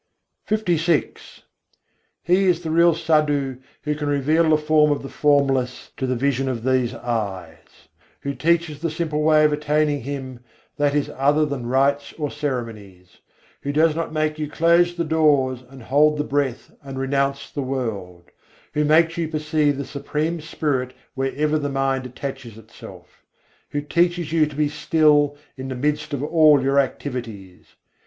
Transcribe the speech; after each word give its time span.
LVI 0.49 0.53
I. 0.53 0.55
68. 0.55 0.97
bhâi 1.13 1.13
kôî 1.13 1.13
satguru 1.13 1.13
sant 1.13 1.45
kahâwaî 1.45 1.45
He 2.23 2.43
is 2.45 2.63
the 2.63 2.71
real 2.71 2.95
Sadhu, 2.95 3.57
who 3.83 3.93
can 3.95 4.07
reveal 4.07 4.49
the 4.49 4.57
form 4.57 4.89
of 4.89 5.03
the 5.03 5.09
Formless 5.09 5.91
to 5.95 6.07
the 6.07 6.15
vision 6.15 6.49
of 6.49 6.63
these 6.63 6.95
eyes: 6.95 7.67
Who 8.21 8.33
teaches 8.33 8.79
the 8.79 8.89
simple 8.89 9.21
way 9.21 9.45
of 9.45 9.53
attaining 9.53 10.01
Him, 10.01 10.39
that 10.77 10.95
is 10.95 11.11
other 11.15 11.45
than 11.45 11.67
rites 11.67 12.13
or 12.17 12.31
ceremonies: 12.31 13.19
Who 13.61 13.71
does 13.71 13.95
not 13.95 14.11
make 14.11 14.39
you 14.39 14.49
close 14.49 14.95
the 14.95 15.03
doors, 15.03 15.63
and 15.69 15.83
hold 15.83 16.17
the 16.17 16.23
breath, 16.23 16.71
and 16.81 16.97
renounce 16.97 17.51
the 17.51 17.61
world: 17.61 18.31
Who 18.73 18.83
makes 18.83 19.17
you 19.19 19.27
perceive 19.27 19.77
the 19.77 19.85
Supreme 19.85 20.41
Spirit 20.41 20.95
wherever 21.13 21.59
the 21.59 21.69
mind 21.69 22.07
attaches 22.07 22.57
itself: 22.57 23.23
Who 23.69 23.81
teaches 23.81 24.33
you 24.33 24.47
to 24.47 24.55
be 24.55 24.67
still 24.67 25.37
in 25.55 25.67
the 25.67 25.75
midst 25.75 26.11
of 26.11 26.23
all 26.23 26.59
your 26.59 26.79
activities. 26.79 27.75